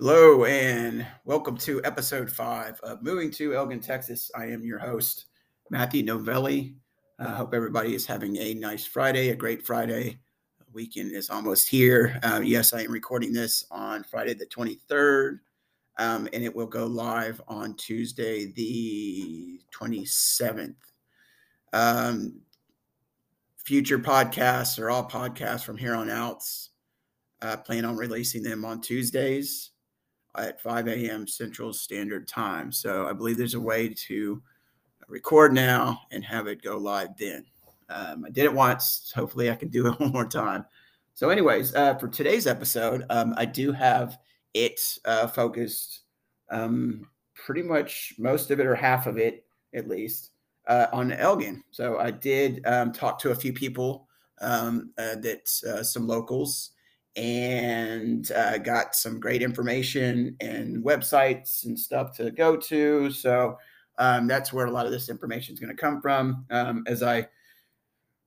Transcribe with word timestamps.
Hello 0.00 0.44
and 0.44 1.04
welcome 1.24 1.56
to 1.56 1.82
episode 1.82 2.30
five 2.30 2.78
of 2.84 3.02
Moving 3.02 3.32
to 3.32 3.56
Elgin, 3.56 3.80
Texas. 3.80 4.30
I 4.32 4.44
am 4.44 4.62
your 4.62 4.78
host, 4.78 5.26
Matthew 5.70 6.04
Novelli. 6.04 6.76
I 7.18 7.24
uh, 7.24 7.34
hope 7.34 7.52
everybody 7.52 7.96
is 7.96 8.06
having 8.06 8.36
a 8.36 8.54
nice 8.54 8.86
Friday, 8.86 9.30
a 9.30 9.34
great 9.34 9.66
Friday. 9.66 10.20
weekend 10.72 11.10
is 11.10 11.30
almost 11.30 11.68
here. 11.68 12.20
Uh, 12.22 12.40
yes, 12.44 12.72
I 12.72 12.82
am 12.82 12.92
recording 12.92 13.32
this 13.32 13.64
on 13.72 14.04
Friday 14.04 14.34
the 14.34 14.46
23rd, 14.46 15.40
um, 15.98 16.28
and 16.32 16.44
it 16.44 16.54
will 16.54 16.68
go 16.68 16.86
live 16.86 17.42
on 17.48 17.74
Tuesday 17.74 18.52
the 18.52 19.60
27th. 19.76 20.76
Um, 21.72 22.40
future 23.56 23.98
podcasts 23.98 24.78
are 24.78 24.90
all 24.90 25.10
podcasts 25.10 25.64
from 25.64 25.76
here 25.76 25.96
on 25.96 26.08
out. 26.08 26.44
Uh, 27.42 27.56
plan 27.56 27.84
on 27.84 27.96
releasing 27.96 28.44
them 28.44 28.64
on 28.64 28.80
Tuesdays 28.80 29.72
at 30.38 30.60
5 30.60 30.88
a.m. 30.88 31.26
Central 31.26 31.72
Standard 31.72 32.28
Time. 32.28 32.72
So 32.72 33.06
I 33.06 33.12
believe 33.12 33.36
there's 33.36 33.54
a 33.54 33.60
way 33.60 33.88
to 33.88 34.42
record 35.08 35.52
now 35.52 36.02
and 36.10 36.24
have 36.24 36.46
it 36.46 36.62
go 36.62 36.76
live 36.76 37.16
then. 37.18 37.44
Um, 37.88 38.24
I 38.26 38.30
did 38.30 38.44
it 38.44 38.52
once. 38.52 39.12
Hopefully, 39.14 39.50
I 39.50 39.54
can 39.54 39.68
do 39.68 39.86
it 39.86 40.00
one 40.00 40.12
more 40.12 40.26
time. 40.26 40.64
So, 41.14 41.30
anyways, 41.30 41.74
uh, 41.74 41.94
for 41.96 42.08
today's 42.08 42.46
episode, 42.46 43.04
um, 43.10 43.34
I 43.36 43.44
do 43.44 43.72
have 43.72 44.18
it 44.54 44.80
uh, 45.04 45.26
focused 45.26 46.02
um, 46.50 47.08
pretty 47.34 47.62
much 47.62 48.14
most 48.18 48.50
of 48.50 48.60
it 48.60 48.66
or 48.66 48.74
half 48.74 49.06
of 49.06 49.18
it, 49.18 49.44
at 49.74 49.88
least, 49.88 50.30
uh, 50.66 50.86
on 50.92 51.12
Elgin. 51.12 51.64
So, 51.70 51.98
I 51.98 52.10
did 52.10 52.64
um, 52.66 52.92
talk 52.92 53.18
to 53.20 53.30
a 53.30 53.34
few 53.34 53.52
people 53.52 54.06
um, 54.40 54.92
uh, 54.98 55.16
that 55.16 55.50
uh, 55.68 55.82
some 55.82 56.06
locals 56.06 56.70
and 57.18 58.30
uh, 58.30 58.58
got 58.58 58.94
some 58.94 59.18
great 59.18 59.42
information 59.42 60.36
and 60.40 60.84
websites 60.84 61.66
and 61.66 61.76
stuff 61.76 62.16
to 62.16 62.30
go 62.30 62.56
to. 62.56 63.10
So 63.10 63.58
um, 63.98 64.28
that's 64.28 64.52
where 64.52 64.66
a 64.66 64.70
lot 64.70 64.86
of 64.86 64.92
this 64.92 65.08
information 65.08 65.52
is 65.52 65.58
going 65.58 65.74
to 65.74 65.82
come 65.82 66.00
from. 66.00 66.46
Um, 66.50 66.84
as 66.86 67.02
I 67.02 67.26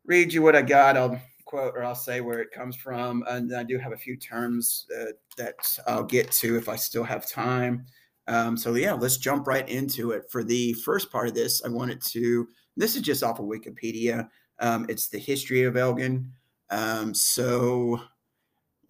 read 0.05 0.33
you 0.33 0.41
what 0.41 0.57
I 0.57 0.61
got, 0.61 0.97
I'll 0.97 1.17
quote 1.45 1.73
or 1.77 1.85
I'll 1.85 1.95
say 1.95 2.19
where 2.19 2.39
it 2.39 2.51
comes 2.51 2.75
from. 2.75 3.23
And 3.29 3.55
I 3.55 3.63
do 3.63 3.77
have 3.77 3.93
a 3.93 3.97
few 3.97 4.17
terms 4.17 4.85
uh, 4.99 5.13
that 5.37 5.55
I'll 5.87 6.03
get 6.03 6.29
to 6.33 6.57
if 6.57 6.67
I 6.67 6.75
still 6.75 7.05
have 7.05 7.29
time. 7.29 7.85
Um, 8.27 8.57
so 8.57 8.73
yeah, 8.73 8.91
let's 8.91 9.17
jump 9.17 9.47
right 9.47 9.67
into 9.69 10.11
it. 10.11 10.23
For 10.29 10.43
the 10.43 10.73
first 10.73 11.09
part 11.09 11.29
of 11.29 11.33
this, 11.33 11.63
I 11.63 11.69
wanted 11.69 12.01
to. 12.11 12.45
This 12.75 12.97
is 12.97 13.03
just 13.03 13.23
off 13.23 13.39
of 13.39 13.45
Wikipedia. 13.45 14.27
Um, 14.59 14.85
it's 14.89 15.07
the 15.07 15.17
history 15.17 15.63
of 15.63 15.77
Elgin. 15.77 16.31
Um, 16.69 17.13
so 17.13 18.01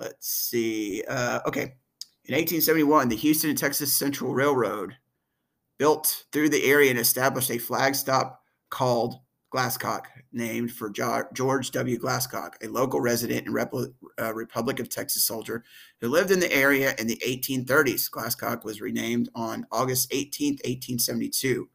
let's 0.01 0.27
see. 0.27 1.03
Uh, 1.07 1.39
okay. 1.47 1.75
In 2.25 2.35
1871, 2.35 3.09
the 3.09 3.15
Houston 3.15 3.49
and 3.49 3.59
Texas 3.59 3.93
Central 3.93 4.33
Railroad 4.33 4.95
built 5.77 6.25
through 6.31 6.49
the 6.49 6.63
area 6.65 6.89
and 6.89 6.99
established 6.99 7.49
a 7.49 7.57
flag 7.57 7.95
stop 7.95 8.43
called 8.69 9.15
Glasscock, 9.53 10.05
named 10.31 10.71
for 10.71 10.89
George 10.89 11.71
W. 11.71 11.99
Glasscock, 11.99 12.53
a 12.63 12.67
local 12.67 13.01
resident 13.01 13.45
and 13.45 13.53
Rep- 13.53 13.73
uh, 14.19 14.33
Republic 14.33 14.79
of 14.79 14.87
Texas 14.87 15.25
soldier 15.25 15.63
who 15.99 16.07
lived 16.07 16.31
in 16.31 16.39
the 16.39 16.53
area 16.53 16.93
in 16.99 17.07
the 17.07 17.21
1830s. 17.25 18.09
Glasscock 18.09 18.63
was 18.63 18.79
renamed 18.79 19.29
on 19.35 19.65
August 19.71 20.07
18, 20.11 20.53
1872, 20.53 21.69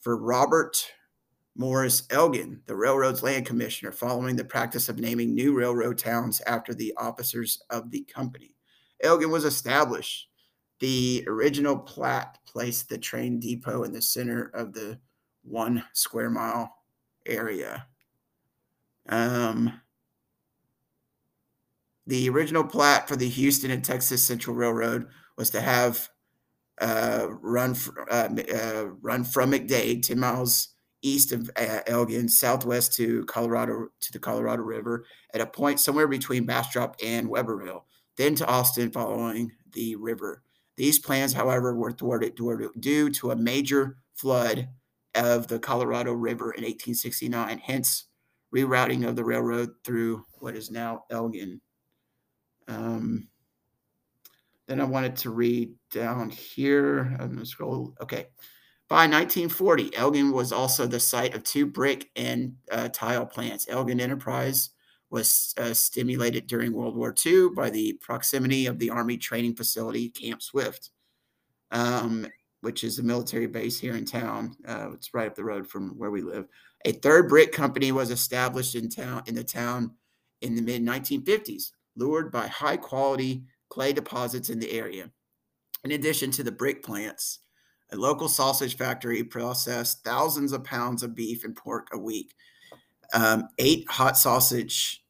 for 0.00 0.16
Robert 0.16 0.86
Morris 1.60 2.04
Elgin, 2.08 2.62
the 2.64 2.74
railroad's 2.74 3.22
land 3.22 3.44
commissioner, 3.44 3.92
following 3.92 4.34
the 4.34 4.42
practice 4.42 4.88
of 4.88 4.98
naming 4.98 5.34
new 5.34 5.52
railroad 5.52 5.98
towns 5.98 6.40
after 6.46 6.72
the 6.72 6.90
officers 6.96 7.60
of 7.68 7.90
the 7.90 8.00
company. 8.04 8.54
Elgin 9.02 9.30
was 9.30 9.44
established. 9.44 10.30
The 10.78 11.22
original 11.26 11.76
plat 11.76 12.38
placed 12.46 12.88
the 12.88 12.96
train 12.96 13.38
depot 13.38 13.82
in 13.82 13.92
the 13.92 14.00
center 14.00 14.50
of 14.54 14.72
the 14.72 14.98
one 15.42 15.84
square 15.92 16.30
mile 16.30 16.74
area. 17.26 17.86
Um, 19.10 19.82
the 22.06 22.30
original 22.30 22.64
plat 22.64 23.06
for 23.06 23.16
the 23.16 23.28
Houston 23.28 23.70
and 23.70 23.84
Texas 23.84 24.26
Central 24.26 24.56
Railroad 24.56 25.08
was 25.36 25.50
to 25.50 25.60
have 25.60 26.08
uh, 26.80 27.26
run 27.28 27.76
uh, 28.10 28.30
uh, 28.54 28.84
run 29.02 29.24
from 29.24 29.52
McDade, 29.52 30.00
ten 30.00 30.18
miles 30.18 30.68
east 31.02 31.32
of 31.32 31.50
uh, 31.56 31.80
Elgin, 31.86 32.28
southwest 32.28 32.94
to 32.94 33.24
Colorado 33.24 33.88
to 34.00 34.12
the 34.12 34.18
Colorado 34.18 34.62
River, 34.62 35.04
at 35.34 35.40
a 35.40 35.46
point 35.46 35.80
somewhere 35.80 36.08
between 36.08 36.46
Bastrop 36.46 36.96
and 37.04 37.28
Webberville, 37.28 37.82
then 38.16 38.34
to 38.36 38.46
Austin 38.46 38.90
following 38.90 39.50
the 39.72 39.96
river. 39.96 40.42
These 40.76 40.98
plans, 40.98 41.32
however, 41.32 41.74
were 41.74 41.92
thwarted 41.92 42.38
due 42.80 43.10
to 43.10 43.30
a 43.30 43.36
major 43.36 43.96
flood 44.14 44.68
of 45.14 45.46
the 45.46 45.58
Colorado 45.58 46.12
River 46.12 46.52
in 46.52 46.62
1869, 46.62 47.58
hence 47.58 48.06
rerouting 48.54 49.06
of 49.06 49.16
the 49.16 49.24
railroad 49.24 49.70
through 49.84 50.24
what 50.38 50.56
is 50.56 50.70
now 50.70 51.04
Elgin. 51.10 51.60
Um, 52.68 53.28
then 54.66 54.80
I 54.80 54.84
wanted 54.84 55.16
to 55.16 55.30
read 55.30 55.74
down 55.92 56.30
here. 56.30 57.16
I'm 57.18 57.28
going 57.28 57.38
to 57.38 57.46
scroll. 57.46 57.94
Okay. 58.00 58.26
By 58.90 59.06
1940, 59.06 59.94
Elgin 59.94 60.32
was 60.32 60.50
also 60.50 60.84
the 60.84 60.98
site 60.98 61.36
of 61.36 61.44
two 61.44 61.64
brick 61.64 62.10
and 62.16 62.56
uh, 62.72 62.88
tile 62.88 63.24
plants. 63.24 63.68
Elgin 63.68 64.00
Enterprise 64.00 64.70
was 65.10 65.54
uh, 65.58 65.72
stimulated 65.74 66.48
during 66.48 66.72
World 66.72 66.96
War 66.96 67.14
II 67.24 67.50
by 67.54 67.70
the 67.70 67.92
proximity 68.00 68.66
of 68.66 68.80
the 68.80 68.90
Army 68.90 69.16
training 69.16 69.54
facility, 69.54 70.08
Camp 70.08 70.42
Swift, 70.42 70.90
um, 71.70 72.26
which 72.62 72.82
is 72.82 72.98
a 72.98 73.04
military 73.04 73.46
base 73.46 73.78
here 73.78 73.94
in 73.94 74.04
town. 74.04 74.56
Uh, 74.66 74.90
it's 74.92 75.14
right 75.14 75.28
up 75.28 75.36
the 75.36 75.44
road 75.44 75.68
from 75.68 75.96
where 75.96 76.10
we 76.10 76.20
live. 76.20 76.48
A 76.84 76.90
third 76.90 77.28
brick 77.28 77.52
company 77.52 77.92
was 77.92 78.10
established 78.10 78.74
in 78.74 78.88
town 78.88 79.22
in 79.26 79.36
the 79.36 79.44
town 79.44 79.92
in 80.40 80.56
the 80.56 80.62
mid 80.62 80.82
1950s, 80.82 81.70
lured 81.94 82.32
by 82.32 82.48
high 82.48 82.76
quality 82.76 83.44
clay 83.68 83.92
deposits 83.92 84.50
in 84.50 84.58
the 84.58 84.72
area. 84.72 85.12
In 85.84 85.92
addition 85.92 86.32
to 86.32 86.42
the 86.42 86.50
brick 86.50 86.82
plants, 86.82 87.38
a 87.92 87.96
local 87.96 88.28
sausage 88.28 88.76
factory 88.76 89.22
processed 89.24 90.04
thousands 90.04 90.52
of 90.52 90.64
pounds 90.64 91.02
of 91.02 91.14
beef 91.14 91.44
and 91.44 91.56
pork 91.56 91.88
a 91.92 91.98
week. 91.98 92.34
Um, 93.12 93.48
eight 93.58 93.88
hot 93.88 94.16
sausage, 94.16 95.04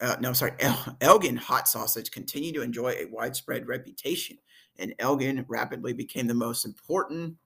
uh, 0.00 0.16
no, 0.20 0.32
sorry, 0.32 0.52
El- 0.58 0.96
Elgin 1.00 1.36
hot 1.36 1.68
sausage 1.68 2.10
continued 2.10 2.54
to 2.56 2.62
enjoy 2.62 2.90
a 2.90 3.06
widespread 3.10 3.68
reputation, 3.68 4.36
and 4.78 4.94
Elgin 4.98 5.44
rapidly 5.48 5.92
became 5.92 6.26
the 6.26 6.34
most 6.34 6.64
important 6.64 7.36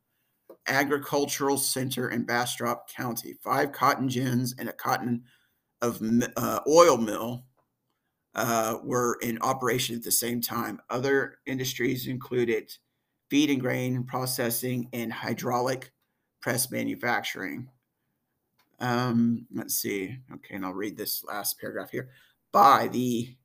agricultural 0.67 1.59
center 1.59 2.11
in 2.11 2.25
Bastrop 2.25 2.89
County. 2.89 3.35
Five 3.43 3.73
cotton 3.73 4.09
gins 4.09 4.55
and 4.59 4.69
a 4.69 4.73
cotton 4.73 5.23
of 5.83 6.01
uh, 6.37 6.61
oil 6.67 6.97
mill 6.97 7.45
uh, 8.35 8.79
were 8.83 9.19
in 9.23 9.39
operation 9.43 9.97
at 9.97 10.03
the 10.03 10.11
same 10.11 10.41
time. 10.41 10.81
Other 10.91 11.39
industries 11.47 12.07
included 12.07 12.73
feed 13.31 13.51
and 13.51 13.61
grain 13.61 14.05
processing, 14.05 14.89
and 14.93 15.13
hydraulic 15.13 15.93
press 16.41 16.71
manufacturing. 16.71 17.69
Um, 18.81 19.47
let's 19.53 19.75
see. 19.75 20.19
Okay, 20.33 20.55
and 20.55 20.65
I'll 20.65 20.73
read 20.73 20.97
this 20.97 21.25
last 21.25 21.61
paragraph 21.61 21.91
here. 21.91 22.11
By 22.53 22.89
the 22.89 23.37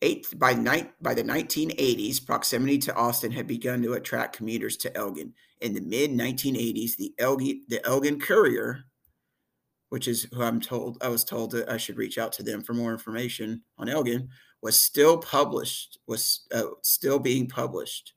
eighth, 0.00 0.38
by 0.38 0.54
night, 0.54 0.92
by 1.00 1.14
the 1.14 1.22
1980s, 1.22 2.24
proximity 2.24 2.78
to 2.78 2.94
Austin 2.94 3.30
had 3.30 3.46
begun 3.46 3.82
to 3.82 3.94
attract 3.94 4.36
commuters 4.36 4.76
to 4.78 4.96
Elgin. 4.96 5.34
In 5.60 5.74
the 5.74 5.80
mid 5.80 6.10
1980s, 6.10 6.96
the 6.96 7.14
Elgin, 7.18 7.62
the 7.68 7.84
Elgin 7.86 8.18
Courier, 8.18 8.84
which 9.90 10.08
is 10.08 10.26
who 10.32 10.42
I'm 10.42 10.60
told 10.60 10.98
I 11.02 11.08
was 11.08 11.24
told 11.24 11.52
that 11.52 11.68
I 11.68 11.76
should 11.76 11.98
reach 11.98 12.18
out 12.18 12.32
to 12.34 12.42
them 12.42 12.62
for 12.62 12.72
more 12.72 12.92
information 12.92 13.62
on 13.78 13.88
Elgin, 13.88 14.28
was 14.62 14.80
still 14.80 15.18
published, 15.18 15.98
was 16.06 16.46
uh, 16.54 16.62
still 16.82 17.18
being 17.18 17.46
published 17.46 18.14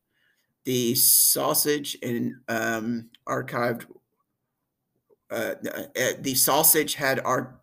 the 0.66 0.96
sausage 0.96 1.98
and 2.04 2.36
um, 2.48 3.10
archived 3.28 3.86
uh, 5.32 5.56
uh, 5.64 6.12
the 6.20 6.36
sausage 6.36 6.94
had 6.96 7.20
ar- 7.22 7.60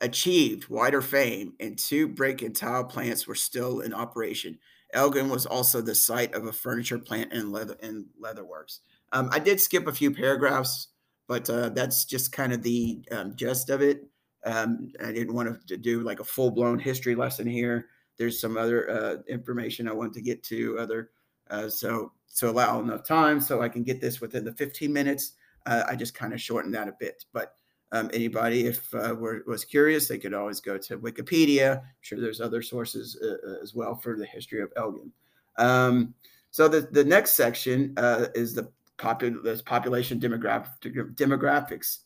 achieved 0.00 0.68
wider 0.68 1.02
fame 1.02 1.54
and 1.58 1.78
two 1.78 2.06
brick 2.06 2.42
and 2.42 2.54
tile 2.54 2.84
plants 2.84 3.26
were 3.26 3.34
still 3.34 3.80
in 3.80 3.92
operation. 3.92 4.58
Elgin 4.92 5.28
was 5.28 5.44
also 5.44 5.80
the 5.80 5.94
site 5.94 6.34
of 6.34 6.46
a 6.46 6.52
furniture 6.52 6.98
plant 6.98 7.32
and 7.32 7.50
leather 7.50 7.76
and 7.82 8.06
leather 8.18 8.44
works 8.44 8.80
um, 9.12 9.28
i 9.32 9.40
did 9.40 9.60
skip 9.60 9.88
a 9.88 9.92
few 9.92 10.12
paragraphs 10.12 10.88
but 11.26 11.48
uh, 11.48 11.70
that's 11.70 12.04
just 12.04 12.32
kind 12.32 12.52
of 12.52 12.62
the 12.62 13.02
um, 13.10 13.34
gist 13.34 13.70
of 13.70 13.80
it. 13.80 14.06
Um, 14.44 14.92
i 15.02 15.10
didn't 15.10 15.34
want 15.34 15.66
to 15.66 15.76
do 15.76 16.02
like 16.02 16.20
a 16.20 16.24
full-blown 16.24 16.78
history 16.78 17.14
lesson 17.14 17.46
here. 17.46 17.86
There's 18.18 18.40
some 18.40 18.56
other 18.56 18.90
uh, 18.90 19.16
information 19.28 19.88
i 19.88 19.92
want 19.92 20.12
to 20.14 20.20
get 20.20 20.42
to 20.44 20.78
other 20.78 21.10
uh, 21.50 21.68
so 21.68 22.12
to 22.36 22.50
allow 22.50 22.80
enough 22.80 23.06
time 23.06 23.40
so 23.40 23.62
I 23.62 23.68
can 23.68 23.82
get 23.82 24.00
this 24.00 24.20
within 24.20 24.44
the 24.44 24.52
15 24.52 24.92
minutes. 24.92 25.32
Uh, 25.66 25.84
I 25.88 25.96
just 25.96 26.14
kind 26.14 26.32
of 26.32 26.40
shortened 26.40 26.74
that 26.74 26.88
a 26.88 26.94
bit. 26.98 27.24
But 27.32 27.54
um, 27.92 28.10
anybody, 28.12 28.66
if 28.66 28.92
uh, 28.94 29.14
were, 29.16 29.44
was 29.46 29.64
curious, 29.64 30.08
they 30.08 30.18
could 30.18 30.34
always 30.34 30.60
go 30.60 30.76
to 30.76 30.98
Wikipedia. 30.98 31.78
I'm 31.78 31.84
sure 32.00 32.20
there's 32.20 32.40
other 32.40 32.60
sources 32.60 33.16
uh, 33.22 33.48
uh 33.48 33.62
as 33.62 33.74
well 33.74 33.94
for 33.94 34.16
the 34.16 34.26
history 34.26 34.60
of 34.60 34.72
Elgin. 34.76 35.12
Um, 35.58 36.14
so 36.50 36.68
the, 36.68 36.82
the 36.82 37.04
next 37.04 37.32
section 37.32 37.94
uh, 37.96 38.26
is 38.34 38.54
the 38.54 38.70
popul- 38.98 39.64
population 39.64 40.18
demographic, 40.18 41.14
demographics. 41.14 41.98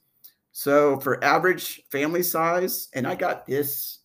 So 0.52 0.98
for 1.00 1.22
average 1.24 1.82
family 1.90 2.22
size, 2.22 2.88
and 2.94 3.06
I 3.06 3.14
got 3.14 3.46
this 3.46 4.00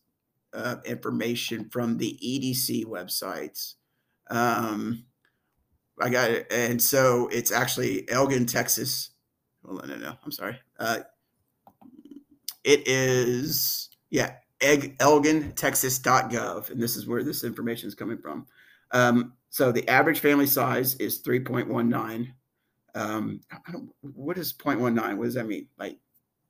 uh, 0.53 0.77
information 0.85 1.69
from 1.69 1.97
the 1.97 2.17
EDC 2.23 2.85
websites. 2.85 3.75
Um, 4.29 5.05
I 5.99 6.09
got 6.09 6.31
it, 6.31 6.47
and 6.51 6.81
so 6.81 7.27
it's 7.31 7.51
actually 7.51 8.09
Elgin, 8.09 8.45
Texas. 8.45 9.11
Hold 9.65 9.81
on, 9.81 9.89
no, 9.89 9.95
no, 9.97 10.13
I'm 10.23 10.31
sorry. 10.31 10.59
Uh, 10.79 10.99
it 12.63 12.87
is 12.87 13.89
yeah, 14.13 14.35
Egg, 14.61 14.95
ElginTexas.gov, 14.99 16.69
and 16.69 16.79
this 16.79 16.95
is 16.95 17.07
where 17.07 17.23
this 17.23 17.43
information 17.43 17.87
is 17.87 17.95
coming 17.95 18.19
from. 18.19 18.45
Um, 18.91 19.33
so 19.49 19.71
the 19.71 19.89
average 19.89 20.19
family 20.19 20.45
size 20.45 20.93
is 20.95 21.23
3.19. 21.23 22.31
Um, 22.93 23.41
I 23.51 23.71
don't, 23.71 23.89
what 24.01 24.37
is 24.37 24.53
0.19? 24.53 25.17
What 25.17 25.25
does 25.25 25.33
that 25.33 25.47
mean? 25.47 25.67
Like, 25.79 25.97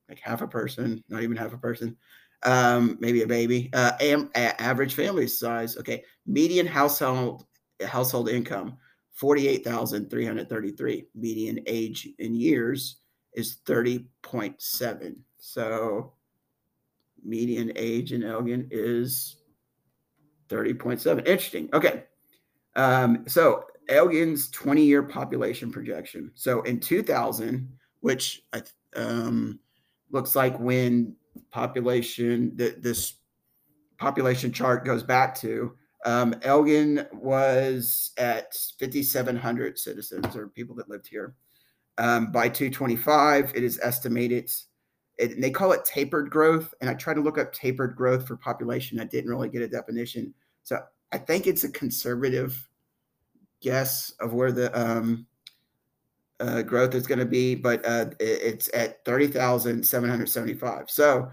like 0.09 0.19
half 0.19 0.41
a 0.41 0.47
person, 0.47 1.01
not 1.07 1.23
even 1.23 1.37
half 1.37 1.53
a 1.53 1.57
person, 1.57 1.95
um, 2.43 2.97
maybe 2.99 3.21
a 3.21 3.27
baby. 3.27 3.69
Uh, 3.71 3.93
am, 4.01 4.29
average 4.35 4.93
family 4.93 5.27
size. 5.27 5.77
Okay, 5.77 6.03
median 6.27 6.67
household 6.67 7.45
household 7.87 8.27
income 8.27 8.77
48,333. 9.13 11.05
Median 11.15 11.59
age 11.67 12.09
in 12.19 12.35
years 12.35 12.97
is 13.33 13.57
30.7. 13.65 15.15
So 15.37 16.13
median 17.23 17.71
age 17.75 18.13
in 18.13 18.23
Elgin 18.23 18.67
is 18.71 19.37
30.7. 20.49 21.19
Interesting. 21.19 21.69
Okay. 21.73 22.03
Um, 22.75 23.23
so 23.27 23.65
Elgin's 23.89 24.49
20 24.49 24.83
year 24.83 25.03
population 25.03 25.71
projection. 25.71 26.31
So 26.35 26.61
in 26.63 26.79
2000, 26.79 27.71
which 28.01 28.43
um, 28.95 29.59
looks 30.11 30.35
like 30.35 30.59
when 30.59 31.15
population, 31.51 32.55
the, 32.55 32.75
this 32.79 33.15
population 33.97 34.51
chart 34.51 34.85
goes 34.85 35.03
back 35.03 35.35
to, 35.39 35.75
um, 36.05 36.35
Elgin 36.41 37.05
was 37.13 38.11
at 38.17 38.53
5,700 38.79 39.79
citizens 39.79 40.35
or 40.35 40.47
people 40.47 40.75
that 40.75 40.89
lived 40.89 41.07
here. 41.07 41.35
Um, 41.97 42.31
by 42.31 42.49
225, 42.49 43.53
it 43.55 43.63
is 43.63 43.79
estimated 43.81 44.49
it, 45.17 45.39
they 45.39 45.51
call 45.51 45.71
it 45.71 45.85
tapered 45.85 46.29
growth. 46.29 46.73
And 46.81 46.89
I 46.89 46.93
tried 46.95 47.15
to 47.15 47.21
look 47.21 47.37
up 47.37 47.53
tapered 47.53 47.95
growth 47.95 48.27
for 48.27 48.35
population. 48.35 48.99
I 48.99 49.05
didn't 49.05 49.29
really 49.29 49.49
get 49.49 49.61
a 49.61 49.67
definition. 49.67 50.33
So 50.63 50.79
I 51.11 51.17
think 51.17 51.47
it's 51.47 51.63
a 51.63 51.71
conservative 51.71 52.67
guess 53.61 54.11
of 54.19 54.33
where 54.33 54.51
the 54.51 54.77
um, 54.79 55.25
uh, 56.39 56.63
growth 56.63 56.95
is 56.95 57.07
going 57.07 57.19
to 57.19 57.25
be, 57.25 57.55
but 57.55 57.85
uh, 57.85 58.07
it, 58.19 58.39
it's 58.41 58.69
at 58.73 59.05
30,775. 59.05 60.89
So, 60.89 61.29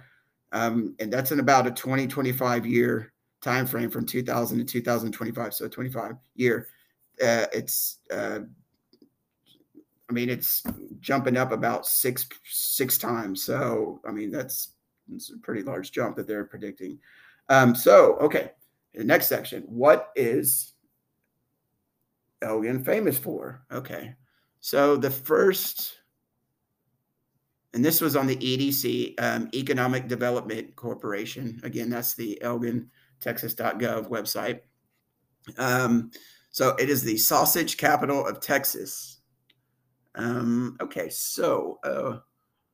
um, 0.53 0.95
and 1.01 1.13
that's 1.13 1.33
in 1.33 1.41
about 1.41 1.67
a 1.67 1.71
20, 1.71 2.07
25 2.07 2.67
year 2.67 3.13
time 3.41 3.67
frame 3.67 3.91
from 3.91 4.07
2000 4.07 4.59
to 4.59 4.65
2025. 4.65 5.55
So 5.55 5.69
25 5.69 6.17
year. 6.37 6.69
Uh, 7.23 7.47
it's 7.53 7.99
uh, 8.11 8.41
I 10.11 10.13
mean, 10.13 10.29
it's 10.29 10.65
jumping 10.99 11.37
up 11.37 11.53
about 11.53 11.87
six 11.87 12.29
six 12.45 12.99
times. 12.99 13.45
So, 13.45 14.01
I 14.07 14.11
mean, 14.11 14.33
that's, 14.33 14.73
that's 15.09 15.31
a 15.31 15.39
pretty 15.39 15.63
large 15.63 15.93
jump 15.93 16.17
that 16.17 16.27
they're 16.27 16.45
predicting. 16.45 16.99
Um, 17.49 17.77
so, 17.77 18.17
okay, 18.17 18.51
the 18.93 19.05
next 19.05 19.29
section. 19.29 19.63
What 19.69 20.11
is 20.17 20.73
Elgin 22.43 22.83
famous 22.83 23.19
for? 23.19 23.63
Okay, 23.71 24.17
so 24.59 24.97
the 24.97 25.11
first, 25.11 25.99
and 27.73 27.85
this 27.85 28.01
was 28.01 28.17
on 28.17 28.27
the 28.27 28.37
EDC, 28.37 29.15
um, 29.23 29.49
Economic 29.55 30.09
Development 30.09 30.75
Corporation. 30.75 31.61
Again, 31.63 31.89
that's 31.89 32.15
the 32.15 32.41
Elgin 32.43 32.91
Texas.gov 33.21 34.09
website. 34.09 34.61
Um, 35.59 36.11
so 36.51 36.71
it 36.77 36.89
is 36.89 37.03
the 37.03 37.17
sausage 37.17 37.77
capital 37.77 38.27
of 38.27 38.41
Texas. 38.41 39.21
Um, 40.15 40.77
okay, 40.81 41.09
so 41.09 41.79
uh, 41.85 42.19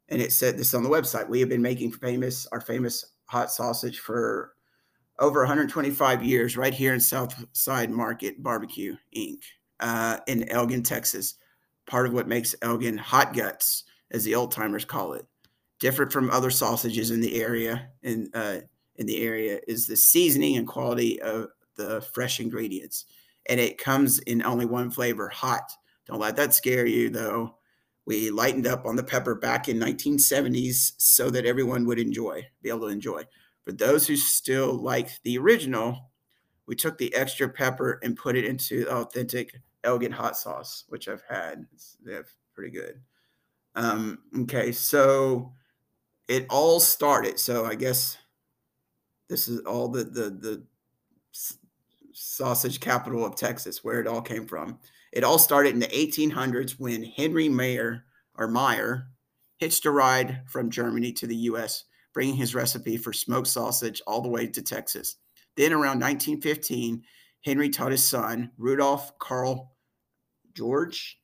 and 0.09 0.23
it 0.23 0.33
said 0.33 0.57
this 0.57 0.75
on 0.75 0.83
the 0.83 0.89
website. 0.89 1.29
We 1.29 1.41
have 1.41 1.49
been 1.49 1.63
making 1.63 1.93
famous 1.93 2.47
our 2.53 2.61
famous 2.61 3.13
hot 3.27 3.51
sausage 3.51 4.01
for 4.01 4.55
over 5.19 5.41
125 5.41 6.23
years, 6.23 6.57
right 6.57 6.75
here 6.75 6.95
in 6.95 7.01
Southside 7.01 7.91
Market 7.91 8.43
Barbecue 8.43 8.97
Inc. 9.17 9.43
Uh, 9.81 10.19
in 10.27 10.49
Elgin, 10.49 10.83
Texas. 10.83 11.35
Part 11.87 12.07
of 12.07 12.13
what 12.13 12.29
makes 12.29 12.55
Elgin 12.63 12.99
hot 12.99 13.35
guts, 13.35 13.85
as 14.11 14.25
the 14.25 14.35
old 14.35 14.53
timers 14.53 14.85
call 14.85 15.13
it, 15.13 15.25
different 15.79 16.13
from 16.13 16.31
other 16.31 16.51
sausages 16.51 17.11
in 17.11 17.21
the 17.21 17.41
area. 17.41 17.91
In 18.03 18.29
uh, 18.35 18.59
in 18.99 19.07
the 19.07 19.23
area 19.23 19.61
is 19.67 19.87
the 19.87 19.97
seasoning 19.97 20.57
and 20.57 20.67
quality 20.67 21.21
of 21.23 21.49
the 21.77 22.01
fresh 22.13 22.41
ingredients, 22.41 23.07
and 23.49 23.61
it 23.61 23.79
comes 23.79 24.19
in 24.21 24.45
only 24.45 24.67
one 24.67 24.91
flavor, 24.91 25.29
hot 25.29 25.71
don't 26.07 26.21
let 26.21 26.37
that 26.37 26.55
scare 26.55 26.87
you, 26.87 27.11
though. 27.11 27.59
We 28.07 28.31
lightened 28.31 28.67
up 28.67 28.87
on 28.87 28.95
the 28.95 29.03
pepper 29.03 29.35
back 29.35 29.69
in 29.69 29.79
1970s 29.79 30.93
so 30.99 31.29
that 31.31 31.45
everyone 31.45 31.85
would 31.87 31.99
enjoy, 31.99 32.47
be 32.63 32.69
able 32.69 32.83
to 32.83 32.87
enjoy. 32.87 33.25
For 33.65 33.73
those 33.73 34.07
who 34.07 34.15
still 34.15 34.75
like 34.81 35.21
the 35.25 35.39
original, 35.39 36.11
we 36.67 36.77
took 36.77 36.99
the 36.99 37.13
extra 37.15 37.49
pepper 37.49 37.99
and 38.05 38.17
put 38.17 38.37
it 38.37 38.45
into 38.45 38.89
authentic 38.89 39.61
Elgin 39.83 40.13
hot 40.13 40.37
sauce, 40.37 40.85
which 40.89 41.09
I've 41.09 41.25
had. 41.29 41.67
It's, 41.75 41.97
they're 42.01 42.27
pretty 42.55 42.71
good. 42.71 43.01
Um, 43.75 44.21
okay, 44.43 44.71
so 44.71 45.53
it 46.29 46.47
all 46.49 46.79
started. 46.79 47.41
So 47.41 47.67
I 47.67 47.75
guess 47.75 48.17
this 49.29 49.49
is 49.49 49.61
all 49.61 49.89
the 49.89 50.05
the 50.05 50.31
the 50.31 50.63
sausage 52.13 52.81
capital 52.81 53.25
of 53.25 53.37
Texas, 53.37 53.85
where 53.85 54.01
it 54.01 54.07
all 54.07 54.23
came 54.23 54.47
from. 54.47 54.79
It 55.13 55.25
all 55.25 55.39
started 55.39 55.75
in 55.75 55.81
the 55.81 55.87
1800s 55.87 56.73
when 56.79 57.03
Henry 57.03 57.49
Mayer 57.49 58.05
or 58.35 58.49
Meyer 58.49 59.09
hitched 59.59 59.87
a 59.87 59.91
ride 59.91 60.43
from 60.47 60.71
Germany 60.71 61.13
to 61.13 61.27
the 61.27 61.37
U.S., 61.37 61.85
bringing 62.13 62.35
his 62.35 62.55
recipe 62.55 62.97
for 62.97 63.13
smoked 63.13 63.49
sausage 63.49 64.03
all 64.07 64.21
the 64.21 64.29
way 64.29 64.47
to 64.47 64.63
Texas. 64.63 65.17
Then, 65.57 65.73
around 65.73 66.01
1915, 66.01 67.03
Henry 67.43 67.69
taught 67.71 67.93
his 67.93 68.05
son, 68.05 68.51
Rudolph 68.59 69.19
Carl 69.19 69.73
George, 70.55 71.19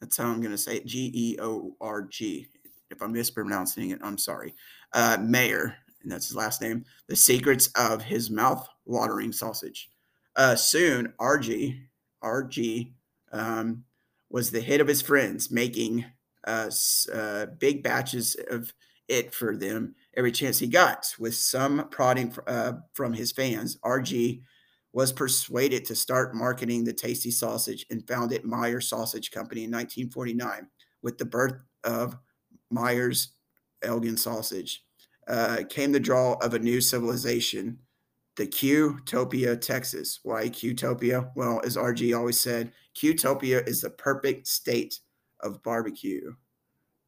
that's 0.00 0.16
how 0.16 0.28
I'm 0.28 0.40
going 0.40 0.50
to 0.52 0.58
say 0.58 0.76
it, 0.76 0.86
G 0.86 1.10
E 1.14 1.36
O 1.40 1.76
R 1.80 2.02
G. 2.02 2.46
If 2.90 3.02
I'm 3.02 3.12
mispronouncing 3.12 3.90
it, 3.90 4.00
I'm 4.02 4.18
sorry. 4.18 4.54
Uh, 4.92 5.18
Mayer, 5.20 5.76
and 6.02 6.10
that's 6.10 6.28
his 6.28 6.36
last 6.36 6.60
name, 6.60 6.84
the 7.08 7.16
secrets 7.16 7.68
of 7.76 8.02
his 8.02 8.30
mouth 8.30 8.68
watering 8.84 9.32
sausage. 9.32 9.90
Uh, 10.36 10.54
soon, 10.54 11.12
RG, 11.20 11.80
RG 12.22 12.92
um, 13.32 13.84
was 14.30 14.50
the 14.50 14.60
hit 14.60 14.80
of 14.80 14.88
his 14.88 15.02
friends, 15.02 15.50
making 15.50 16.04
uh, 16.46 16.70
uh, 17.12 17.46
big 17.58 17.82
batches 17.82 18.36
of 18.50 18.72
it 19.08 19.34
for 19.34 19.56
them 19.56 19.94
every 20.16 20.32
chance 20.32 20.58
he 20.58 20.66
got. 20.66 21.14
With 21.18 21.34
some 21.34 21.88
prodding 21.90 22.34
uh, 22.46 22.74
from 22.94 23.12
his 23.12 23.32
fans, 23.32 23.76
RG 23.84 24.42
was 24.92 25.12
persuaded 25.12 25.84
to 25.84 25.94
start 25.94 26.34
marketing 26.34 26.84
the 26.84 26.92
tasty 26.92 27.30
sausage 27.30 27.86
and 27.90 28.06
founded 28.06 28.44
Meyer 28.44 28.80
Sausage 28.80 29.30
Company 29.30 29.64
in 29.64 29.70
1949 29.70 30.66
with 31.02 31.18
the 31.18 31.24
birth 31.24 31.62
of 31.84 32.16
Meyer's 32.70 33.32
Elgin 33.82 34.16
sausage. 34.16 34.84
Uh, 35.28 35.58
came 35.68 35.92
the 35.92 36.00
draw 36.00 36.32
of 36.42 36.54
a 36.54 36.58
new 36.58 36.80
civilization 36.80 37.78
the 38.36 38.46
Q-topia, 38.46 39.60
Texas. 39.60 40.20
Why 40.22 40.48
Q-topia? 40.48 41.30
Well, 41.34 41.60
as 41.62 41.76
RG 41.76 42.16
always 42.16 42.40
said, 42.40 42.72
Q-topia 42.94 43.68
is 43.68 43.82
the 43.82 43.90
perfect 43.90 44.46
state 44.46 45.00
of 45.40 45.62
barbecue. 45.62 46.32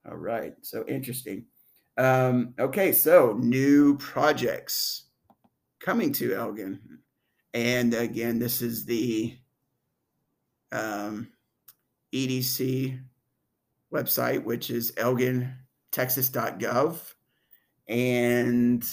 All 0.07 0.17
right, 0.17 0.53
so 0.61 0.85
interesting. 0.87 1.47
Um, 1.97 2.53
okay, 2.59 2.93
so 2.93 3.39
new 3.41 3.97
projects 3.97 5.05
coming 5.81 6.13
to 6.13 6.35
Elgin. 6.35 6.99
And 7.55 7.95
again, 7.95 8.39
this 8.39 8.61
is 8.61 8.85
the 8.85 9.39
um, 10.71 11.29
EDC 12.13 13.01
website, 13.93 14.45
which 14.45 14.71
is 14.71 14.93
elgintexas.gov. 14.93 17.15
And 17.89 18.85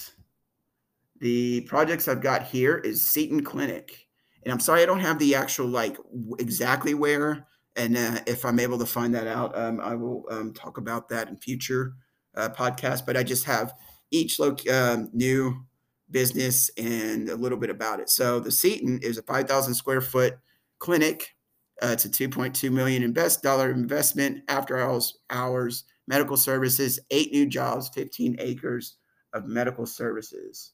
the 1.19 1.61
projects 1.61 2.07
I've 2.07 2.21
got 2.21 2.43
here 2.43 2.77
is 2.77 3.01
Seton 3.01 3.43
Clinic. 3.43 4.07
And 4.43 4.53
I'm 4.53 4.59
sorry 4.59 4.81
I 4.81 4.85
don't 4.85 5.01
have 5.01 5.19
the 5.19 5.35
actual 5.35 5.67
like 5.67 5.97
exactly 6.39 6.93
where. 6.93 7.45
And 7.75 7.97
uh, 7.97 8.19
if 8.25 8.45
I'm 8.45 8.59
able 8.59 8.79
to 8.79 8.85
find 8.85 9.13
that 9.15 9.27
out, 9.27 9.57
um, 9.57 9.79
I 9.79 9.95
will 9.95 10.25
um, 10.31 10.53
talk 10.53 10.77
about 10.77 11.09
that 11.09 11.27
in 11.27 11.37
future 11.37 11.93
uh, 12.35 12.49
podcasts. 12.49 13.05
But 13.05 13.17
I 13.17 13.23
just 13.23 13.45
have 13.45 13.73
each 14.11 14.39
lo- 14.39 14.55
um, 14.71 15.09
new 15.13 15.65
business 16.11 16.69
and 16.77 17.29
a 17.29 17.35
little 17.35 17.57
bit 17.57 17.69
about 17.69 17.99
it. 17.99 18.09
So 18.09 18.39
the 18.39 18.51
Seton 18.51 18.99
is 19.03 19.17
a 19.17 19.23
5,000 19.23 19.73
square 19.73 20.01
foot 20.01 20.37
clinic. 20.79 21.35
Uh, 21.81 21.89
it's 21.93 22.05
a 22.05 22.09
2.2 22.09 22.71
million 22.71 23.03
invest 23.03 23.43
dollar 23.43 23.71
investment 23.71 24.43
after 24.47 24.77
hours, 24.77 25.17
hours 25.29 25.83
medical 26.09 26.35
services, 26.35 26.99
eight 27.11 27.31
new 27.31 27.45
jobs, 27.45 27.89
15 27.93 28.35
acres 28.39 28.97
of 29.33 29.45
medical 29.45 29.85
services. 29.85 30.73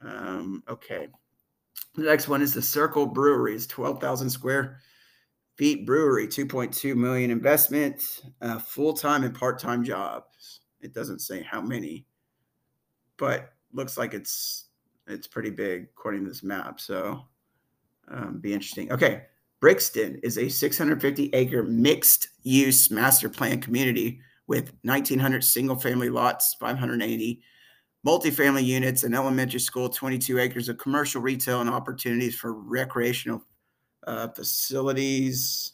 Um, 0.00 0.62
okay. 0.68 1.08
The 1.96 2.04
next 2.04 2.28
one 2.28 2.40
is 2.40 2.54
the 2.54 2.62
Circle 2.62 3.06
Breweries, 3.06 3.66
12,000 3.66 4.30
square 4.30 4.78
feet 5.56 5.84
brewery, 5.84 6.28
2.2 6.28 6.94
million 6.94 7.32
investment, 7.32 8.22
uh, 8.40 8.60
full-time 8.60 9.24
and 9.24 9.34
part-time 9.34 9.82
jobs. 9.82 10.60
It 10.80 10.94
doesn't 10.94 11.18
say 11.18 11.42
how 11.42 11.60
many, 11.60 12.06
but 13.16 13.50
looks 13.72 13.98
like 13.98 14.14
it's 14.14 14.68
it's 15.06 15.26
pretty 15.26 15.50
big 15.50 15.88
according 15.96 16.22
to 16.24 16.30
this 16.30 16.42
map. 16.42 16.80
So 16.80 17.22
um, 18.08 18.38
be 18.40 18.54
interesting. 18.54 18.92
Okay. 18.92 19.24
Brixton 19.60 20.20
is 20.22 20.38
a 20.38 20.48
650 20.48 21.30
acre 21.32 21.62
mixed 21.62 22.28
use 22.42 22.90
master 22.90 23.28
plan 23.28 23.60
community 23.60 24.20
with 24.46 24.72
1,900 24.82 25.42
single 25.42 25.76
family 25.76 26.10
lots, 26.10 26.54
580 26.54 27.42
multifamily 28.06 28.64
units, 28.64 29.02
an 29.02 29.14
elementary 29.14 29.60
school, 29.60 29.88
22 29.88 30.38
acres 30.38 30.68
of 30.68 30.76
commercial 30.78 31.22
retail, 31.22 31.60
and 31.60 31.70
opportunities 31.70 32.34
for 32.34 32.52
recreational 32.52 33.42
uh, 34.06 34.28
facilities 34.28 35.72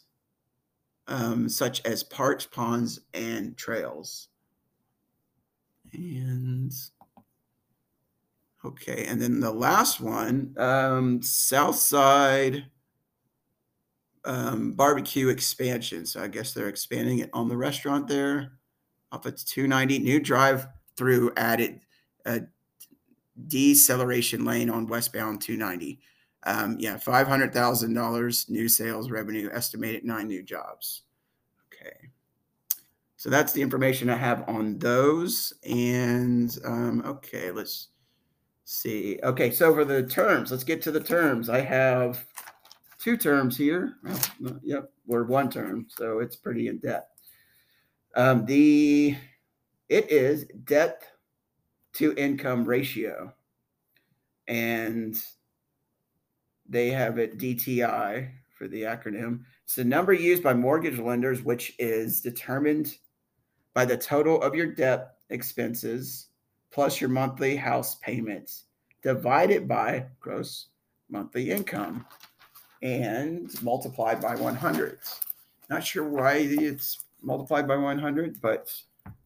um, 1.07 1.49
such 1.49 1.85
as 1.85 2.03
parks, 2.03 2.45
ponds, 2.45 3.01
and 3.13 3.57
trails. 3.57 4.29
And 5.93 6.71
okay, 8.63 9.05
and 9.07 9.21
then 9.21 9.41
the 9.41 9.51
last 9.51 9.99
one, 9.99 10.55
um, 10.57 11.21
Southside 11.21 12.65
um, 14.23 14.71
barbecue 14.71 15.27
expansion. 15.27 16.05
So 16.05 16.23
I 16.23 16.27
guess 16.27 16.53
they're 16.53 16.69
expanding 16.69 17.19
it 17.19 17.29
on 17.33 17.49
the 17.49 17.57
restaurant 17.57 18.07
there 18.07 18.53
off 19.11 19.25
its 19.25 19.43
290 19.43 19.99
new 19.99 20.19
drive 20.19 20.67
through 20.95 21.31
added 21.37 21.81
a 22.25 22.41
deceleration 23.47 24.45
lane 24.45 24.69
on 24.69 24.87
westbound 24.87 25.41
290. 25.41 25.99
Um, 26.43 26.75
yeah, 26.79 26.97
five 26.97 27.27
hundred 27.27 27.53
thousand 27.53 27.93
dollars 27.93 28.49
new 28.49 28.67
sales 28.67 29.11
revenue, 29.11 29.49
estimated 29.53 30.03
nine 30.03 30.27
new 30.27 30.41
jobs. 30.41 31.03
Okay, 31.71 32.09
so 33.15 33.29
that's 33.29 33.53
the 33.53 33.61
information 33.61 34.09
I 34.09 34.15
have 34.15 34.43
on 34.49 34.79
those. 34.79 35.53
And 35.63 36.57
um, 36.65 37.03
okay, 37.05 37.51
let's 37.51 37.89
see. 38.65 39.19
Okay, 39.23 39.51
so 39.51 39.73
for 39.73 39.85
the 39.85 40.01
terms, 40.03 40.49
let's 40.49 40.63
get 40.63 40.81
to 40.83 40.91
the 40.91 40.99
terms. 40.99 41.47
I 41.47 41.61
have 41.61 42.25
two 42.97 43.17
terms 43.17 43.55
here. 43.55 43.97
Well, 44.39 44.59
yep, 44.63 44.91
we're 45.05 45.25
one 45.25 45.51
term, 45.51 45.85
so 45.89 46.19
it's 46.19 46.35
pretty 46.35 46.69
in 46.69 46.79
depth. 46.79 47.20
Um, 48.15 48.45
the 48.45 49.15
it 49.89 50.09
is 50.11 50.45
debt 50.65 51.03
to 51.93 52.13
income 52.15 52.65
ratio, 52.65 53.33
and 54.47 55.21
they 56.67 56.89
have 56.89 57.17
it 57.17 57.37
DTI 57.37 58.31
for 58.57 58.67
the 58.67 58.83
acronym. 58.83 59.41
It's 59.63 59.75
the 59.75 59.83
number 59.83 60.13
used 60.13 60.43
by 60.43 60.53
mortgage 60.53 60.99
lenders, 60.99 61.41
which 61.41 61.73
is 61.79 62.21
determined 62.21 62.97
by 63.73 63.85
the 63.85 63.97
total 63.97 64.41
of 64.41 64.55
your 64.55 64.67
debt 64.67 65.15
expenses 65.29 66.27
plus 66.71 67.01
your 67.01 67.09
monthly 67.09 67.55
house 67.55 67.95
payments 67.95 68.65
divided 69.01 69.67
by 69.67 70.05
gross 70.19 70.67
monthly 71.09 71.51
income 71.51 72.05
and 72.81 73.51
multiplied 73.61 74.21
by 74.21 74.35
100. 74.35 74.99
Not 75.69 75.83
sure 75.83 76.07
why 76.07 76.37
it's 76.37 76.99
multiplied 77.21 77.67
by 77.67 77.75
100, 77.75 78.41
but 78.41 78.73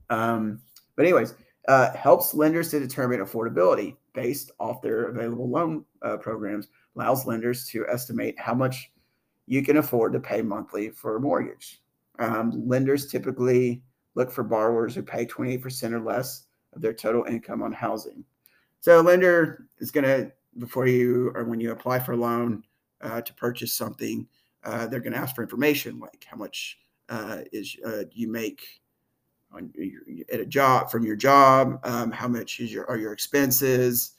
um, 0.09 0.61
but 0.95 1.05
anyways, 1.05 1.35
uh, 1.67 1.95
helps 1.95 2.33
lenders 2.33 2.69
to 2.71 2.79
determine 2.79 3.19
affordability 3.19 3.95
based 4.13 4.51
off 4.59 4.81
their 4.81 5.05
available 5.05 5.49
loan 5.49 5.85
uh, 6.01 6.17
programs. 6.17 6.67
Allows 6.95 7.25
lenders 7.25 7.67
to 7.69 7.85
estimate 7.87 8.39
how 8.39 8.53
much 8.53 8.91
you 9.47 9.61
can 9.63 9.77
afford 9.77 10.13
to 10.13 10.19
pay 10.19 10.41
monthly 10.41 10.89
for 10.89 11.17
a 11.17 11.19
mortgage. 11.19 11.81
Um, 12.19 12.67
lenders 12.67 13.07
typically 13.07 13.83
look 14.15 14.31
for 14.31 14.43
borrowers 14.43 14.95
who 14.95 15.03
pay 15.03 15.25
28% 15.25 15.91
or 15.91 15.99
less 15.99 16.45
of 16.73 16.81
their 16.81 16.93
total 16.93 17.25
income 17.25 17.61
on 17.61 17.73
housing. 17.73 18.23
So, 18.79 19.01
a 19.01 19.03
lender 19.03 19.67
is 19.79 19.91
going 19.91 20.05
to, 20.05 20.31
before 20.57 20.87
you 20.87 21.31
or 21.35 21.43
when 21.43 21.59
you 21.59 21.71
apply 21.71 21.99
for 21.99 22.13
a 22.13 22.17
loan 22.17 22.63
uh, 23.01 23.21
to 23.21 23.33
purchase 23.33 23.73
something, 23.73 24.27
uh, 24.63 24.87
they're 24.87 24.99
going 24.99 25.13
to 25.13 25.19
ask 25.19 25.35
for 25.35 25.41
information 25.41 25.99
like 25.99 26.25
how 26.27 26.37
much 26.37 26.79
uh, 27.09 27.39
is 27.51 27.75
uh, 27.85 28.03
you 28.11 28.27
make 28.27 28.81
on 29.51 29.71
your, 29.75 30.01
at 30.31 30.39
a 30.39 30.45
job 30.45 30.89
from 30.89 31.05
your 31.05 31.15
job, 31.15 31.79
um, 31.83 32.11
how 32.11 32.27
much 32.27 32.59
is 32.59 32.71
your 32.73 32.89
are 32.89 32.97
your 32.97 33.13
expenses, 33.13 34.11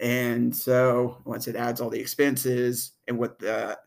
and 0.00 0.54
so 0.54 1.18
once 1.24 1.46
it 1.46 1.56
adds 1.56 1.80
all 1.80 1.90
the 1.90 2.00
expenses 2.00 2.92
and 3.06 3.18
what 3.18 3.38
the 3.38 3.78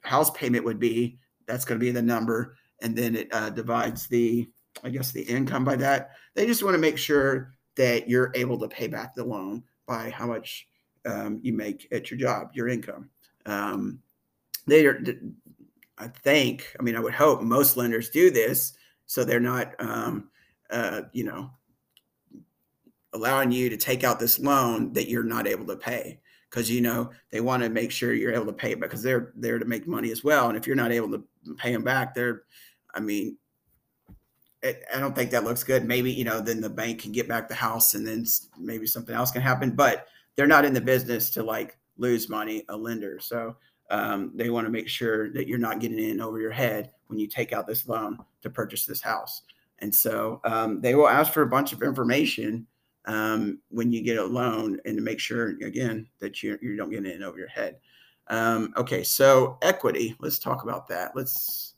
house 0.00 0.30
payment 0.30 0.64
would 0.64 0.78
be, 0.78 1.18
that's 1.46 1.64
going 1.64 1.78
to 1.78 1.84
be 1.84 1.90
the 1.90 2.02
number, 2.02 2.56
and 2.80 2.96
then 2.96 3.16
it 3.16 3.28
uh, 3.32 3.50
divides 3.50 4.06
the 4.06 4.48
I 4.84 4.90
guess 4.90 5.12
the 5.12 5.22
income 5.22 5.64
by 5.64 5.76
that. 5.76 6.10
They 6.34 6.46
just 6.46 6.62
want 6.62 6.74
to 6.74 6.80
make 6.80 6.98
sure 6.98 7.52
that 7.76 8.08
you're 8.08 8.32
able 8.34 8.58
to 8.58 8.68
pay 8.68 8.86
back 8.86 9.14
the 9.14 9.24
loan 9.24 9.62
by 9.86 10.10
how 10.10 10.26
much 10.26 10.66
um, 11.06 11.40
you 11.42 11.52
make 11.52 11.88
at 11.92 12.10
your 12.10 12.18
job, 12.18 12.50
your 12.52 12.68
income. 12.68 13.08
Um, 13.46 14.00
they 14.66 14.84
are 14.86 15.02
I 15.98 16.08
think, 16.08 16.74
I 16.78 16.82
mean, 16.82 16.96
I 16.96 17.00
would 17.00 17.14
hope 17.14 17.42
most 17.42 17.76
lenders 17.76 18.10
do 18.10 18.30
this 18.30 18.74
so 19.06 19.24
they're 19.24 19.40
not, 19.40 19.74
um, 19.78 20.30
uh, 20.70 21.02
you 21.12 21.24
know, 21.24 21.50
allowing 23.12 23.50
you 23.50 23.70
to 23.70 23.76
take 23.76 24.04
out 24.04 24.20
this 24.20 24.38
loan 24.38 24.92
that 24.92 25.08
you're 25.08 25.24
not 25.24 25.46
able 25.46 25.66
to 25.66 25.76
pay 25.76 26.20
because 26.50 26.70
you 26.70 26.80
know 26.80 27.10
they 27.30 27.40
want 27.40 27.62
to 27.62 27.68
make 27.68 27.90
sure 27.90 28.12
you're 28.12 28.32
able 28.32 28.46
to 28.46 28.52
pay 28.52 28.74
because 28.74 29.02
they're 29.02 29.32
there 29.36 29.58
to 29.58 29.64
make 29.64 29.86
money 29.86 30.10
as 30.10 30.24
well. 30.24 30.48
And 30.48 30.56
if 30.56 30.66
you're 30.66 30.76
not 30.76 30.92
able 30.92 31.10
to 31.10 31.24
pay 31.56 31.72
them 31.72 31.84
back, 31.84 32.14
they're, 32.14 32.42
I 32.94 33.00
mean, 33.00 33.36
it, 34.62 34.84
I 34.94 34.98
don't 34.98 35.14
think 35.14 35.30
that 35.30 35.44
looks 35.44 35.62
good. 35.62 35.84
Maybe 35.84 36.10
you 36.10 36.24
know, 36.24 36.40
then 36.40 36.60
the 36.60 36.70
bank 36.70 37.00
can 37.00 37.12
get 37.12 37.28
back 37.28 37.48
the 37.48 37.54
house, 37.54 37.94
and 37.94 38.06
then 38.06 38.26
maybe 38.58 38.86
something 38.86 39.14
else 39.14 39.30
can 39.30 39.42
happen. 39.42 39.70
But 39.70 40.06
they're 40.36 40.46
not 40.46 40.64
in 40.64 40.74
the 40.74 40.80
business 40.80 41.30
to 41.30 41.42
like 41.42 41.78
lose 41.96 42.28
money, 42.28 42.64
a 42.68 42.76
lender. 42.76 43.18
So 43.20 43.56
um, 43.90 44.32
they 44.34 44.50
want 44.50 44.66
to 44.66 44.70
make 44.70 44.88
sure 44.88 45.30
that 45.32 45.46
you're 45.46 45.58
not 45.58 45.80
getting 45.80 45.98
in 45.98 46.20
over 46.20 46.40
your 46.40 46.50
head 46.50 46.92
when 47.06 47.18
you 47.18 47.26
take 47.26 47.52
out 47.52 47.66
this 47.66 47.88
loan 47.88 48.18
to 48.42 48.50
purchase 48.50 48.84
this 48.84 49.00
house. 49.00 49.42
And 49.80 49.94
so 49.94 50.40
um, 50.44 50.80
they 50.80 50.94
will 50.94 51.08
ask 51.08 51.32
for 51.32 51.42
a 51.42 51.48
bunch 51.48 51.72
of 51.72 51.82
information 51.82 52.66
um, 53.06 53.60
when 53.70 53.92
you 53.92 54.02
get 54.02 54.18
a 54.18 54.24
loan 54.24 54.78
and 54.84 54.96
to 54.96 55.02
make 55.02 55.20
sure, 55.20 55.50
again, 55.64 56.06
that 56.18 56.42
you, 56.42 56.58
you 56.60 56.76
don't 56.76 56.90
get 56.90 57.06
in 57.06 57.22
over 57.22 57.38
your 57.38 57.48
head. 57.48 57.78
Um, 58.26 58.74
okay, 58.76 59.02
so 59.02 59.56
equity, 59.62 60.14
let's 60.20 60.38
talk 60.38 60.62
about 60.62 60.86
that. 60.88 61.12
Let's, 61.14 61.74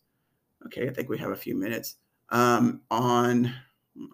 okay, 0.67 0.89
I 0.89 0.93
think 0.93 1.09
we 1.09 1.19
have 1.19 1.31
a 1.31 1.37
few 1.37 1.55
minutes. 1.55 1.97
Um, 2.31 2.81
on, 2.91 3.55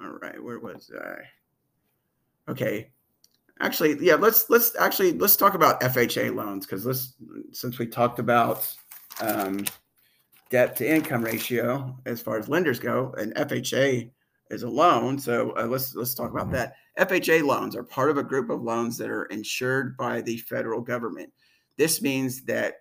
all 0.03 0.19
right, 0.21 0.43
where 0.43 0.59
was 0.59 0.91
I? 1.01 2.51
Okay, 2.51 2.91
actually 3.61 3.97
yeah 4.01 4.15
let's 4.15 4.51
let's 4.51 4.77
actually 4.77 5.13
let's 5.13 5.37
talk 5.37 5.55
about 5.55 5.81
fha 5.81 6.35
loans 6.35 6.67
because 6.67 6.85
let's 6.85 7.15
since 7.53 7.79
we 7.79 7.87
talked 7.87 8.19
about 8.19 8.73
um, 9.21 9.65
debt 10.51 10.77
to 10.77 10.89
income 10.89 11.23
ratio 11.23 11.97
as 12.07 12.21
far 12.21 12.39
as 12.39 12.49
lenders 12.49 12.79
go 12.79 13.15
and 13.19 13.35
fha 13.35 14.11
is 14.51 14.63
a 14.63 14.69
loan 14.69 15.19
so 15.19 15.53
uh, 15.57 15.67
let's 15.67 15.95
let's 15.95 16.15
talk 16.15 16.31
about 16.31 16.51
that. 16.53 16.75
Fha 16.99 17.43
loans 17.45 17.77
are 17.77 17.83
part 17.83 18.11
of 18.11 18.17
a 18.17 18.23
group 18.23 18.49
of 18.51 18.63
loans 18.63 18.97
that 18.99 19.11
are 19.11 19.25
insured 19.27 19.97
by 19.97 20.21
the 20.23 20.39
federal 20.39 20.81
government. 20.81 21.33
This 21.77 22.01
means 22.01 22.43
that 22.45 22.77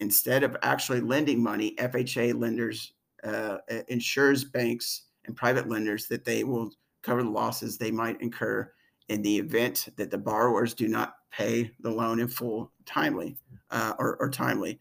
instead 0.00 0.42
of 0.42 0.56
actually 0.62 1.00
lending 1.00 1.42
money 1.42 1.74
fha 1.78 2.38
lenders 2.38 2.92
uh, 3.24 3.58
insures 3.88 4.44
banks 4.44 5.06
and 5.26 5.36
private 5.36 5.68
lenders 5.68 6.06
that 6.08 6.24
they 6.24 6.44
will 6.44 6.70
cover 7.02 7.22
the 7.22 7.30
losses 7.30 7.78
they 7.78 7.90
might 7.90 8.20
incur 8.20 8.70
in 9.08 9.22
the 9.22 9.36
event 9.38 9.88
that 9.96 10.10
the 10.10 10.18
borrowers 10.18 10.74
do 10.74 10.88
not 10.88 11.16
pay 11.30 11.70
the 11.80 11.90
loan 11.90 12.20
in 12.20 12.28
full 12.28 12.72
timely 12.84 13.36
uh, 13.70 13.92
or, 13.98 14.16
or, 14.16 14.30
timely. 14.30 14.78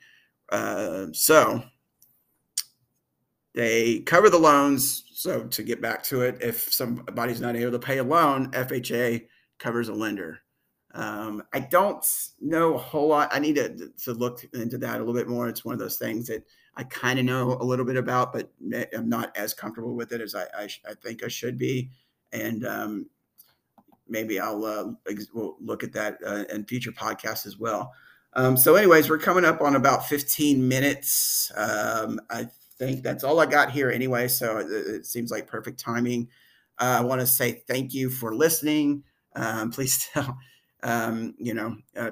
Uh, 0.49 1.07
so 1.11 1.63
they 3.53 3.99
cover 3.99 4.29
the 4.29 4.37
loans. 4.37 5.05
So 5.13 5.43
to 5.43 5.63
get 5.63 5.81
back 5.81 6.03
to 6.03 6.21
it, 6.21 6.37
if 6.41 6.71
somebody's 6.73 7.41
not 7.41 7.55
able 7.55 7.71
to 7.71 7.79
pay 7.79 7.97
a 7.97 8.03
loan, 8.03 8.51
FHA 8.51 9.25
covers 9.57 9.89
a 9.89 9.93
lender. 9.93 10.39
Um, 10.93 11.43
I 11.51 11.59
don't 11.59 12.05
know 12.39 12.75
a 12.75 12.77
whole 12.77 13.09
lot. 13.09 13.29
I 13.33 13.39
need 13.39 13.55
to, 13.55 13.91
to 14.03 14.13
look 14.13 14.45
into 14.53 14.77
that 14.77 14.95
a 14.95 14.99
little 14.99 15.13
bit 15.13 15.27
more. 15.27 15.49
It's 15.49 15.65
one 15.65 15.73
of 15.73 15.79
those 15.79 15.97
things 15.97 16.27
that 16.27 16.45
I 16.77 16.83
kind 16.83 17.19
of 17.19 17.25
know 17.25 17.57
a 17.59 17.63
little 17.63 17.85
bit 17.85 17.97
about, 17.97 18.31
but 18.31 18.51
I'm 18.95 19.09
not 19.09 19.35
as 19.35 19.53
comfortable 19.53 19.93
with 19.93 20.13
it 20.13 20.21
as 20.21 20.35
I, 20.35 20.43
I, 20.57 20.69
I 20.89 20.93
think 21.03 21.23
I 21.23 21.27
should 21.27 21.57
be. 21.57 21.89
And 22.31 22.65
um, 22.65 23.09
maybe 24.07 24.39
I'll 24.39 24.63
uh, 24.65 24.91
we'll 25.33 25.57
look 25.59 25.83
at 25.83 25.93
that 25.93 26.17
uh, 26.25 26.43
in 26.53 26.65
future 26.65 26.91
podcasts 26.91 27.45
as 27.45 27.57
well. 27.57 27.93
Um, 28.33 28.57
so, 28.57 28.75
anyways, 28.75 29.09
we're 29.09 29.17
coming 29.17 29.45
up 29.45 29.61
on 29.61 29.75
about 29.75 30.07
15 30.07 30.67
minutes. 30.67 31.51
Um, 31.55 32.19
I 32.29 32.49
think 32.77 33.01
that's 33.01 33.23
all 33.23 33.39
I 33.39 33.45
got 33.45 33.71
here 33.71 33.89
anyway. 33.89 34.27
So 34.27 34.57
it, 34.57 34.67
it 34.69 35.05
seems 35.05 35.31
like 35.31 35.47
perfect 35.47 35.79
timing. 35.79 36.27
Uh, 36.77 36.97
I 36.99 37.01
want 37.01 37.21
to 37.21 37.27
say 37.27 37.63
thank 37.67 37.93
you 37.93 38.09
for 38.09 38.35
listening. 38.35 39.03
Um, 39.35 39.71
please 39.71 40.09
tell, 40.13 40.37
um, 40.83 41.35
you 41.37 41.53
know, 41.53 41.77
uh, 41.95 42.11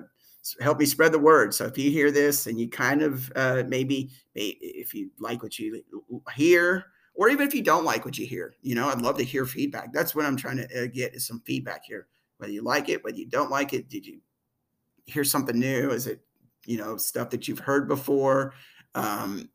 help 0.62 0.80
me 0.80 0.86
spread 0.86 1.12
the 1.12 1.20
word. 1.20 1.54
So 1.54 1.66
if 1.66 1.78
you 1.78 1.92
hear 1.92 2.12
this 2.12 2.48
and 2.48 2.60
you 2.60 2.70
kind 2.70 3.02
of 3.02 3.32
uh, 3.36 3.64
maybe, 3.68 4.12
if 4.36 4.94
you 4.94 5.10
like 5.20 5.44
what 5.44 5.60
you 5.60 5.84
hear, 6.36 6.86
or 7.16 7.30
even 7.30 7.48
if 7.48 7.54
you 7.54 7.62
don't 7.62 7.86
like 7.86 8.06
what 8.06 8.18
you 8.18 8.26
hear, 8.26 8.56
you 8.62 8.76
know, 8.76 8.90
I'd 8.90 9.02
love 9.02 9.18
to 9.18 9.24
hear 9.24 9.46
feedback. 9.46 9.94
That's 9.94 10.16
what 10.16 10.26
I'm 10.26 10.38
trying 10.38 10.58
to 10.58 10.84
uh, 10.84 10.88
get 10.88 11.14
is 11.14 11.28
some 11.28 11.42
feedback 11.46 11.84
here. 11.86 12.08
Whether 12.38 12.54
you 12.54 12.64
like 12.64 12.90
it, 12.90 13.04
whether 13.04 13.18
you 13.18 13.28
don't 13.28 13.52
like 13.52 13.74
it, 13.74 13.90
did 13.90 14.06
you 14.06 14.20
hear 15.06 15.24
something 15.24 15.58
new? 15.58 15.92
Is 15.92 16.08
it, 16.08 16.22
you 16.66 16.78
know, 16.78 16.98
stuff 16.98 17.30
that 17.30 17.48
you've 17.48 17.60
heard 17.60 17.88
before? 17.88 18.54
Um, 18.96 19.50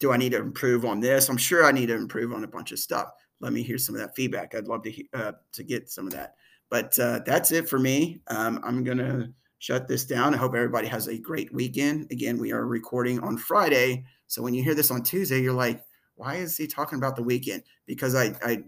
do 0.00 0.12
I 0.12 0.16
need 0.16 0.32
to 0.32 0.38
improve 0.38 0.84
on 0.84 1.00
this? 1.00 1.28
I'm 1.28 1.36
sure 1.36 1.64
I 1.64 1.72
need 1.72 1.86
to 1.86 1.94
improve 1.94 2.32
on 2.32 2.44
a 2.44 2.48
bunch 2.48 2.72
of 2.72 2.78
stuff. 2.78 3.08
Let 3.40 3.52
me 3.52 3.62
hear 3.62 3.78
some 3.78 3.94
of 3.94 4.00
that 4.00 4.16
feedback. 4.16 4.54
I'd 4.54 4.68
love 4.68 4.82
to 4.84 5.04
uh, 5.12 5.32
to 5.52 5.62
get 5.62 5.90
some 5.90 6.06
of 6.06 6.12
that. 6.12 6.34
But 6.70 6.98
uh, 6.98 7.20
that's 7.26 7.52
it 7.52 7.68
for 7.68 7.78
me. 7.78 8.20
Um, 8.28 8.60
I'm 8.64 8.82
gonna 8.84 9.30
shut 9.58 9.86
this 9.86 10.04
down. 10.04 10.34
I 10.34 10.38
hope 10.38 10.54
everybody 10.54 10.88
has 10.88 11.08
a 11.08 11.18
great 11.18 11.52
weekend. 11.52 12.10
Again, 12.10 12.38
we 12.38 12.52
are 12.52 12.66
recording 12.66 13.20
on 13.20 13.36
Friday, 13.36 14.04
so 14.26 14.42
when 14.42 14.54
you 14.54 14.62
hear 14.62 14.74
this 14.74 14.90
on 14.90 15.02
Tuesday, 15.02 15.40
you're 15.40 15.52
like, 15.52 15.84
why 16.16 16.36
is 16.36 16.56
he 16.56 16.66
talking 16.66 16.98
about 16.98 17.16
the 17.16 17.22
weekend? 17.22 17.62
Because 17.86 18.14
I, 18.14 18.34
I 18.42 18.64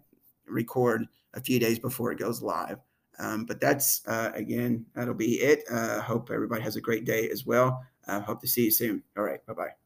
record 0.47 1.07
a 1.35 1.41
few 1.41 1.59
days 1.59 1.79
before 1.79 2.12
it 2.12 2.19
goes 2.19 2.43
live. 2.43 2.79
Um, 3.19 3.47
but 3.47 3.61
that's 3.61 4.07
uh, 4.07 4.31
again, 4.35 4.85
that'll 4.95 5.15
be 5.15 5.41
it. 5.41 5.65
Uh, 5.71 6.00
hope 6.00 6.31
everybody 6.31 6.62
has 6.62 6.76
a 6.76 6.81
great 6.81 7.05
day 7.05 7.31
as 7.31 7.47
well. 7.47 7.83
Uh, 8.07 8.21
hope 8.21 8.41
to 8.43 8.49
see 8.49 8.65
you 8.65 8.71
soon. 8.71 9.03
All 9.17 9.25
right. 9.25 9.86